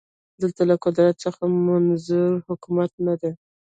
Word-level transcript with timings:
دلته 0.41 0.61
له 0.69 0.75
قدرت 0.85 1.15
څخه 1.25 1.41
منظور 1.67 2.31
حکومت 2.47 2.91
نه 3.05 3.13
دی 3.21 3.31